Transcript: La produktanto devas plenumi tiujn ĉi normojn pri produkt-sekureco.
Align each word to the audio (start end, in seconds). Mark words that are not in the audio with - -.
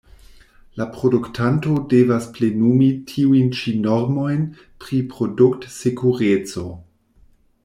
La 0.81 0.85
produktanto 0.93 1.75
devas 1.91 2.25
plenumi 2.37 2.89
tiujn 3.11 3.53
ĉi 3.61 3.77
normojn 3.85 4.43
pri 4.85 5.05
produkt-sekureco. 5.13 6.67